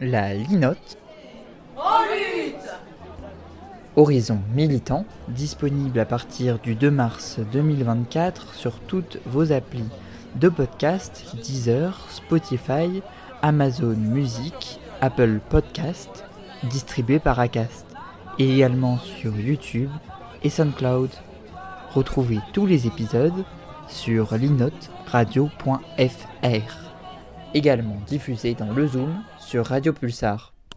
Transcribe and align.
la 0.00 0.34
Linote. 0.34 0.98
Horizon 3.96 4.40
Militant, 4.54 5.06
disponible 5.28 6.00
à 6.00 6.04
partir 6.04 6.58
du 6.58 6.74
2 6.74 6.90
mars 6.90 7.38
2024 7.52 8.54
sur 8.54 8.80
toutes 8.80 9.18
vos 9.26 9.52
applis 9.52 9.88
de 10.34 10.48
podcast, 10.48 11.24
Deezer, 11.44 12.04
Spotify, 12.10 13.02
Amazon 13.40 13.94
Music, 13.96 14.80
Apple 15.00 15.38
Podcast, 15.48 16.24
distribué 16.64 17.20
par 17.20 17.38
Acast, 17.38 17.86
et 18.40 18.52
également 18.52 18.98
sur 18.98 19.38
YouTube 19.38 19.90
et 20.42 20.50
SoundCloud. 20.50 21.10
Retrouvez 21.94 22.40
tous 22.52 22.66
les 22.66 22.88
épisodes 22.88 23.44
sur 23.86 24.34
linotradio.fr, 24.34 26.93
également 27.54 27.96
diffusé 28.06 28.54
dans 28.54 28.72
le 28.72 28.86
Zoom 28.86 29.22
sur 29.38 29.66
Radio 29.66 29.92
Pulsar. 29.92 30.53